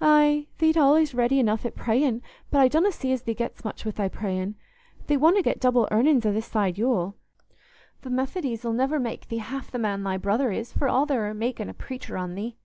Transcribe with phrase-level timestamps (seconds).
[0.00, 3.84] "Aye, thee't allays ready enough at prayin', but I donna see as thee gets much
[3.84, 4.54] wi' thy prayin'.
[5.08, 7.16] Thee wotna get double earnin's o' this side Yule.
[8.02, 11.26] Th' Methodies 'll niver make thee half the man thy brother is, for all they're
[11.30, 12.56] a makin' a preacher on thee."